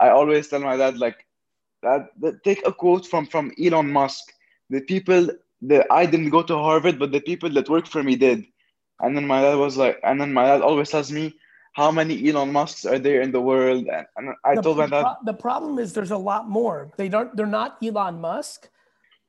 i 0.00 0.08
always 0.10 0.48
tell 0.48 0.60
my 0.60 0.76
dad 0.76 0.98
like 0.98 1.26
that, 1.82 2.08
that 2.20 2.42
take 2.44 2.66
a 2.66 2.72
quote 2.72 3.06
from 3.06 3.26
from 3.26 3.52
elon 3.62 3.90
musk. 3.92 4.24
The 4.70 4.80
people 4.80 5.28
that 5.62 5.86
i 5.90 6.04
didn't 6.06 6.30
go 6.30 6.42
to 6.42 6.56
harvard 6.56 6.98
but 6.98 7.12
the 7.12 7.20
people 7.20 7.50
that 7.50 7.68
work 7.68 7.86
for 7.86 8.02
me 8.02 8.16
did 8.16 8.44
and 9.00 9.16
then 9.16 9.26
my 9.26 9.40
dad 9.40 9.54
was 9.54 9.76
like 9.76 9.98
and 10.04 10.20
then 10.20 10.32
my 10.32 10.44
dad 10.44 10.60
always 10.60 10.90
tells 10.90 11.10
me 11.10 11.34
how 11.74 11.90
many 11.90 12.28
Elon 12.28 12.52
Musks 12.52 12.84
are 12.84 12.98
there 12.98 13.22
in 13.22 13.32
the 13.32 13.40
world? 13.40 13.86
And, 13.86 14.06
and 14.16 14.34
I 14.44 14.56
the, 14.56 14.62
told 14.62 14.76
my 14.78 14.86
dad. 14.86 15.06
The 15.24 15.32
problem 15.32 15.78
is 15.78 15.92
there's 15.92 16.10
a 16.10 16.16
lot 16.16 16.48
more. 16.48 16.92
They 16.96 17.08
don't. 17.08 17.34
They're 17.34 17.46
not 17.46 17.78
Elon 17.82 18.20
Musk, 18.20 18.68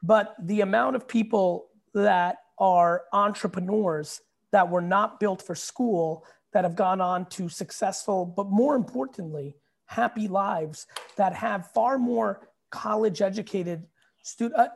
but 0.02 0.36
the 0.42 0.62
amount 0.62 0.96
of 0.96 1.08
people 1.08 1.68
that 1.94 2.38
are 2.60 3.04
entrepreneurs 3.14 4.22
that 4.52 4.70
were 4.70 4.82
not 4.82 5.20
built 5.20 5.42
for 5.42 5.56
school 5.56 6.26
that 6.52 6.64
have 6.64 6.76
gone 6.76 7.02
on 7.02 7.26
to 7.26 7.50
successful, 7.50 8.26
but 8.26 8.48
more 8.48 8.76
importantly, 8.76 9.56
happy 9.88 10.28
lives 10.28 10.86
that 11.18 11.34
have 11.34 11.72
far 11.72 11.98
more 11.98 12.48
college 12.70 13.22
educated 13.22 13.88
student. 14.24 14.60
Uh, 14.60 14.68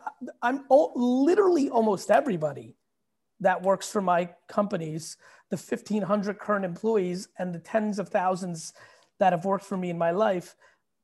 I'm 0.41 0.65
literally 0.69 1.69
almost 1.69 2.11
everybody 2.11 2.75
that 3.39 3.61
works 3.61 3.89
for 3.89 4.01
my 4.01 4.29
companies, 4.47 5.17
the 5.49 5.57
1500 5.57 6.37
current 6.39 6.65
employees 6.65 7.29
and 7.39 7.53
the 7.53 7.59
tens 7.59 7.99
of 7.99 8.09
thousands 8.09 8.73
that 9.19 9.33
have 9.33 9.45
worked 9.45 9.65
for 9.65 9.77
me 9.77 9.89
in 9.89 9.97
my 9.97 10.11
life, 10.11 10.55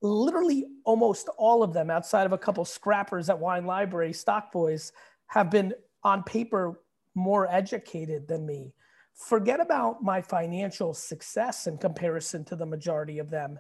literally 0.02 0.66
almost 0.84 1.30
all 1.38 1.64
of 1.64 1.74
them 1.74 1.90
outside 1.90 2.26
of 2.26 2.34
a 2.34 2.38
couple 2.38 2.66
scrappers 2.66 3.30
at 3.30 3.40
wine 3.40 3.66
library 3.66 4.14
stock 4.14 4.52
boys 4.52 4.92
have 5.28 5.50
been 5.50 5.74
on 6.04 6.22
paper 6.24 6.80
more 7.16 7.50
educated 7.50 8.28
than 8.28 8.46
me. 8.46 8.74
Forget 9.14 9.60
about 9.60 10.04
my 10.04 10.22
financial 10.22 10.94
success 10.94 11.68
in 11.68 11.78
comparison 11.78 12.44
to 12.46 12.56
the 12.56 12.66
majority 12.66 13.20
of 13.20 13.30
them. 13.30 13.60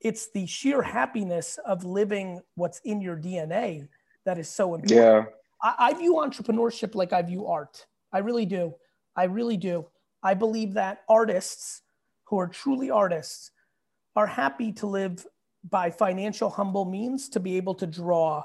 It's 0.00 0.30
the 0.30 0.46
sheer 0.46 0.82
happiness 0.82 1.58
of 1.64 1.84
living 1.84 2.40
what's 2.54 2.80
in 2.84 3.00
your 3.00 3.16
DNA 3.16 3.88
that 4.26 4.38
is 4.38 4.48
so 4.48 4.74
important. 4.74 5.00
Yeah. 5.00 5.24
I, 5.62 5.74
I 5.78 5.94
view 5.94 6.14
entrepreneurship 6.14 6.94
like 6.94 7.12
I 7.12 7.22
view 7.22 7.46
art. 7.46 7.86
I 8.12 8.18
really 8.18 8.46
do. 8.46 8.74
I 9.16 9.24
really 9.24 9.56
do. 9.56 9.86
I 10.22 10.34
believe 10.34 10.74
that 10.74 11.02
artists 11.08 11.82
who 12.24 12.38
are 12.38 12.48
truly 12.48 12.90
artists 12.90 13.50
are 14.14 14.26
happy 14.26 14.72
to 14.72 14.86
live 14.86 15.26
by 15.68 15.90
financial 15.90 16.50
humble 16.50 16.84
means 16.84 17.28
to 17.30 17.40
be 17.40 17.56
able 17.56 17.74
to 17.76 17.86
draw 17.86 18.42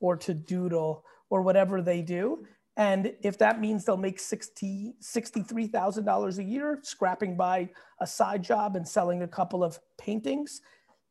or 0.00 0.16
to 0.16 0.34
doodle 0.34 1.04
or 1.30 1.42
whatever 1.42 1.82
they 1.82 2.02
do 2.02 2.46
and 2.76 3.12
if 3.22 3.38
that 3.38 3.60
means 3.60 3.84
they'll 3.84 3.96
make 3.96 4.18
60, 4.18 4.94
$63,000 5.00 6.38
a 6.38 6.44
year 6.44 6.80
scrapping 6.82 7.36
by 7.36 7.68
a 8.00 8.06
side 8.06 8.42
job 8.42 8.74
and 8.74 8.86
selling 8.86 9.22
a 9.22 9.28
couple 9.28 9.62
of 9.62 9.78
paintings, 9.96 10.60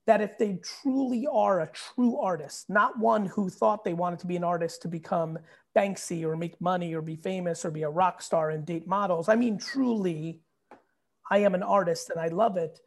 that 0.05 0.21
if 0.21 0.37
they 0.37 0.59
truly 0.81 1.27
are 1.31 1.61
a 1.61 1.71
true 1.71 2.17
artist, 2.19 2.69
not 2.69 2.99
one 2.99 3.25
who 3.25 3.49
thought 3.49 3.83
they 3.83 3.93
wanted 3.93 4.19
to 4.19 4.27
be 4.27 4.35
an 4.35 4.43
artist 4.43 4.81
to 4.81 4.87
become 4.87 5.39
Banksy 5.75 6.23
or 6.23 6.35
make 6.35 6.59
money 6.59 6.93
or 6.93 7.01
be 7.01 7.15
famous 7.15 7.63
or 7.63 7.71
be 7.71 7.83
a 7.83 7.89
rock 7.89 8.21
star 8.21 8.49
and 8.49 8.65
date 8.65 8.87
models. 8.87 9.29
I 9.29 9.35
mean, 9.35 9.57
truly, 9.57 10.41
I 11.31 11.39
am 11.39 11.55
an 11.55 11.63
artist 11.63 12.09
and 12.09 12.19
I 12.19 12.27
love 12.27 12.57
it. 12.57 12.79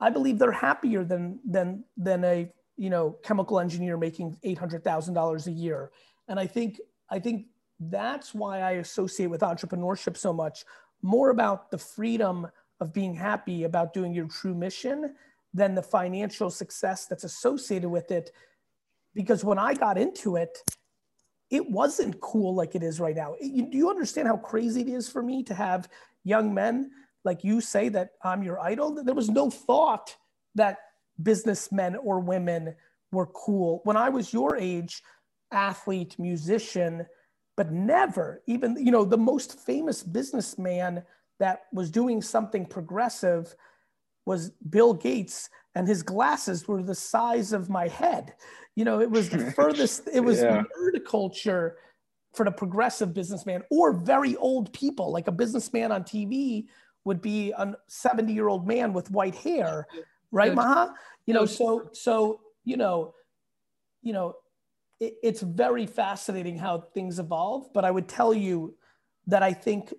I 0.00 0.10
believe 0.10 0.38
they're 0.38 0.52
happier 0.52 1.04
than 1.04 1.40
than 1.44 1.84
than 1.96 2.24
a 2.24 2.50
you 2.76 2.90
know 2.90 3.16
chemical 3.24 3.58
engineer 3.58 3.96
making 3.96 4.36
eight 4.42 4.58
hundred 4.58 4.84
thousand 4.84 5.14
dollars 5.14 5.46
a 5.46 5.52
year. 5.52 5.90
And 6.28 6.38
I 6.38 6.46
think 6.46 6.80
I 7.10 7.18
think 7.18 7.46
that's 7.80 8.34
why 8.34 8.60
I 8.60 8.72
associate 8.72 9.28
with 9.28 9.40
entrepreneurship 9.40 10.16
so 10.16 10.32
much, 10.32 10.64
more 11.02 11.30
about 11.30 11.70
the 11.70 11.78
freedom 11.78 12.46
of 12.80 12.92
being 12.92 13.14
happy 13.14 13.64
about 13.64 13.92
doing 13.92 14.12
your 14.12 14.28
true 14.28 14.54
mission 14.54 15.14
than 15.54 15.74
the 15.74 15.82
financial 15.82 16.50
success 16.50 17.06
that's 17.06 17.24
associated 17.24 17.88
with 17.88 18.10
it. 18.10 18.32
Because 19.14 19.44
when 19.44 19.58
I 19.58 19.74
got 19.74 19.98
into 19.98 20.36
it, 20.36 20.58
it 21.50 21.68
wasn't 21.70 22.20
cool 22.20 22.54
like 22.54 22.74
it 22.74 22.82
is 22.82 23.00
right 23.00 23.16
now. 23.16 23.34
do 23.40 23.68
you 23.72 23.88
understand 23.88 24.28
how 24.28 24.36
crazy 24.36 24.82
it 24.82 24.88
is 24.88 25.08
for 25.08 25.22
me 25.22 25.42
to 25.44 25.54
have 25.54 25.88
young 26.24 26.52
men 26.52 26.90
like 27.24 27.42
you 27.42 27.60
say 27.60 27.88
that 27.88 28.10
I'm 28.22 28.42
your 28.42 28.60
idol? 28.60 29.02
There 29.02 29.14
was 29.14 29.30
no 29.30 29.50
thought 29.50 30.14
that 30.54 30.78
businessmen 31.22 31.96
or 31.96 32.20
women 32.20 32.74
were 33.12 33.26
cool. 33.26 33.80
When 33.84 33.96
I 33.96 34.10
was 34.10 34.32
your 34.32 34.56
age, 34.56 35.02
athlete, 35.50 36.16
musician, 36.18 37.06
but 37.56 37.72
never 37.72 38.40
even 38.46 38.76
you 38.76 38.92
know 38.92 39.04
the 39.04 39.18
most 39.18 39.58
famous 39.58 40.02
businessman 40.02 41.02
that 41.40 41.62
was 41.72 41.90
doing 41.90 42.22
something 42.22 42.64
progressive 42.64 43.54
was 44.28 44.50
bill 44.70 44.94
gates 44.94 45.50
and 45.74 45.88
his 45.88 46.02
glasses 46.02 46.68
were 46.68 46.82
the 46.82 46.94
size 46.94 47.52
of 47.52 47.68
my 47.68 47.88
head 47.88 48.34
you 48.76 48.84
know 48.84 49.00
it 49.00 49.10
was 49.10 49.28
the 49.28 49.50
furthest 49.56 50.08
it 50.12 50.20
was 50.20 50.40
yeah. 50.40 50.62
nerd 50.62 51.04
culture 51.04 51.78
for 52.34 52.44
the 52.44 52.52
progressive 52.52 53.12
businessman 53.12 53.62
or 53.70 53.92
very 53.92 54.36
old 54.36 54.72
people 54.72 55.10
like 55.10 55.26
a 55.26 55.32
businessman 55.32 55.90
on 55.90 56.04
tv 56.04 56.66
would 57.04 57.20
be 57.20 57.52
a 57.52 57.74
70 57.88 58.32
year 58.32 58.48
old 58.48 58.66
man 58.66 58.92
with 58.92 59.10
white 59.10 59.34
hair 59.34 59.86
right 60.30 60.54
maha 60.54 60.94
you 61.26 61.34
know 61.34 61.46
so 61.46 61.88
so 61.92 62.40
you 62.64 62.76
know 62.76 63.14
you 64.02 64.12
know 64.12 64.36
it, 65.00 65.14
it's 65.22 65.40
very 65.40 65.86
fascinating 65.86 66.58
how 66.58 66.80
things 66.94 67.18
evolve. 67.18 67.72
But 67.72 67.84
I 67.84 67.90
would 67.90 68.08
tell 68.08 68.34
you 68.34 68.74
that 69.26 69.42
I 69.42 69.52
think 69.52 69.92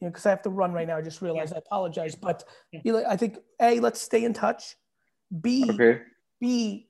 you 0.00 0.06
know, 0.06 0.10
because 0.10 0.26
I 0.26 0.30
have 0.30 0.42
to 0.42 0.50
run 0.50 0.72
right 0.72 0.86
now. 0.86 0.96
I 0.96 1.02
just 1.02 1.22
realized 1.22 1.54
I 1.54 1.58
apologize. 1.58 2.14
But 2.14 2.44
Eli, 2.84 3.04
I 3.08 3.16
think 3.16 3.38
A, 3.60 3.80
let's 3.80 4.00
stay 4.00 4.24
in 4.24 4.32
touch. 4.32 4.76
B, 5.40 5.70
Okay. 5.70 6.00
be 6.40 6.88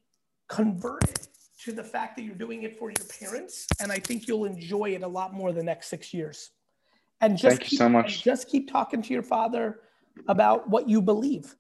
converted 0.48 1.18
to 1.64 1.72
the 1.72 1.82
fact 1.82 2.16
that 2.16 2.22
you're 2.22 2.34
doing 2.34 2.62
it 2.62 2.78
for 2.78 2.90
your 2.90 3.06
parents 3.20 3.66
and 3.80 3.90
i 3.90 3.98
think 3.98 4.28
you'll 4.28 4.44
enjoy 4.44 4.90
it 4.90 5.02
a 5.02 5.08
lot 5.08 5.34
more 5.34 5.52
the 5.52 5.62
next 5.62 5.88
six 5.88 6.14
years 6.14 6.50
and 7.20 7.36
just 7.36 7.58
Thank 7.58 7.72
you 7.72 7.78
so 7.78 7.88
much. 7.88 8.22
just 8.22 8.48
keep 8.48 8.70
talking 8.70 9.02
to 9.02 9.12
your 9.12 9.22
father 9.22 9.80
about 10.28 10.68
what 10.68 10.88
you 10.88 11.00
believe 11.02 11.56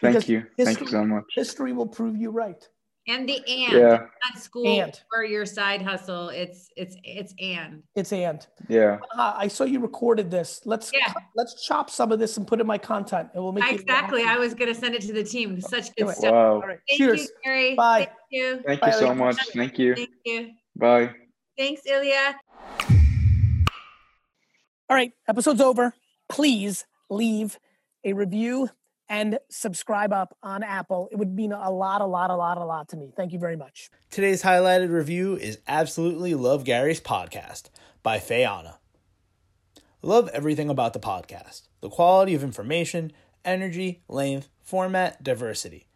Thank 0.00 0.14
Because 0.14 0.28
you. 0.28 0.44
Thank 0.58 0.80
you 0.80 0.86
so 0.86 1.04
much. 1.04 1.24
history 1.34 1.72
will 1.72 1.86
prove 1.86 2.16
you 2.16 2.30
right 2.30 2.68
And 3.08 3.28
the 3.28 3.36
and 3.36 3.72
Yeah. 3.72 4.06
not 4.24 4.42
school 4.42 4.66
And. 4.66 5.00
or 5.12 5.24
your 5.24 5.46
side 5.46 5.80
hustle. 5.80 6.28
It's 6.30 6.68
it's 6.76 6.96
it's 7.04 7.34
and. 7.40 7.82
it's 7.94 8.12
and 8.12 8.44
Yeah. 8.68 8.98
Ah, 9.14 9.36
i 9.38 9.46
saw 9.46 9.62
you 9.64 9.78
recorded 9.78 10.28
this 10.30 10.60
let's 10.64 10.90
Yeah. 10.92 11.12
let's 11.36 11.64
chop 11.64 11.88
some 11.88 12.10
of 12.10 12.18
this 12.18 12.36
and 12.36 12.46
put 12.46 12.60
in 12.60 12.66
my 12.66 12.78
content 12.78 13.28
and 13.34 13.42
we'll 13.42 13.52
make 13.52 13.64
it 13.64 13.80
Exactly. 13.80 14.24
I 14.24 14.38
was 14.38 14.54
gonna 14.54 14.74
send 14.74 14.94
it 14.96 15.02
to 15.02 15.12
the 15.12 15.22
team. 15.22 15.60
Such 15.60 15.94
good 15.94 16.08
it. 16.08 16.16
stuff. 16.16 16.32
Wow. 16.32 16.54
all 16.54 16.60
right 16.62 16.80
Thank 16.88 16.98
cheers 16.98 17.20
you, 17.22 17.28
Gary. 17.44 17.74
Bye. 17.76 17.98
Thank 18.06 18.10
you. 18.30 18.62
Thank 18.66 18.80
Bye, 18.80 18.86
you 18.88 18.92
so 18.94 19.14
much. 19.14 19.36
Thank 19.54 19.78
you. 19.78 19.94
Thank 19.94 20.10
you. 20.24 20.50
Bye. 20.74 21.14
Thanks, 21.56 21.82
Elia. 21.86 22.34
all 24.90 24.96
right 24.96 25.12
episode's 25.28 25.60
over 25.60 25.94
please 26.28 26.84
leave 27.08 27.58
a 28.04 28.12
review 28.12 28.68
and 29.08 29.38
subscribe 29.48 30.12
up 30.12 30.36
on 30.42 30.62
apple 30.62 31.08
it 31.12 31.16
would 31.16 31.34
mean 31.34 31.52
a 31.52 31.70
lot 31.70 32.00
a 32.00 32.06
lot 32.06 32.30
a 32.30 32.36
lot 32.36 32.58
a 32.58 32.64
lot 32.64 32.88
to 32.88 32.96
me 32.96 33.12
thank 33.16 33.32
you 33.32 33.38
very 33.38 33.56
much 33.56 33.90
Today's 34.10 34.42
highlighted 34.42 34.90
review 34.90 35.36
is 35.36 35.58
Absolutely 35.68 36.34
Love 36.34 36.64
Gary's 36.64 37.00
Podcast 37.00 37.64
by 38.02 38.18
Fayana. 38.18 38.76
Love 40.00 40.28
everything 40.32 40.70
about 40.70 40.92
the 40.92 41.00
podcast 41.00 41.62
the 41.80 41.90
quality 41.90 42.34
of 42.34 42.42
information, 42.42 43.12
energy, 43.44 44.02
length, 44.08 44.48
format, 44.62 45.22
diversity. 45.22 45.88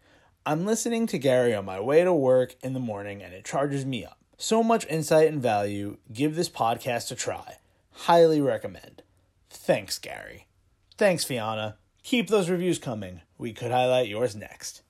I'm 0.44 0.66
listening 0.66 1.06
to 1.08 1.18
Gary 1.18 1.54
on 1.54 1.64
my 1.64 1.80
way 1.80 2.02
to 2.04 2.12
work 2.12 2.56
in 2.62 2.72
the 2.74 2.80
morning 2.80 3.22
and 3.22 3.32
it 3.32 3.44
charges 3.44 3.86
me 3.86 4.04
up. 4.04 4.18
So 4.36 4.62
much 4.62 4.86
insight 4.88 5.28
and 5.28 5.40
value. 5.40 5.98
Give 6.12 6.34
this 6.34 6.50
podcast 6.50 7.10
a 7.10 7.14
try. 7.14 7.58
Highly 7.92 8.40
recommend. 8.40 9.02
Thanks, 9.48 9.98
Gary. 9.98 10.46
Thanks, 10.98 11.24
Fiona. 11.24 11.76
Keep 12.10 12.26
those 12.26 12.50
reviews 12.50 12.80
coming. 12.80 13.20
We 13.38 13.52
could 13.52 13.70
highlight 13.70 14.08
yours 14.08 14.34
next. 14.34 14.82